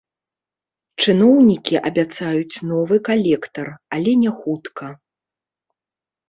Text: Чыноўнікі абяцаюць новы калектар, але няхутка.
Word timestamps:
Чыноўнікі 1.03 1.75
абяцаюць 1.89 2.61
новы 2.71 2.95
калектар, 3.11 3.67
але 3.99 4.11
няхутка. 4.23 4.85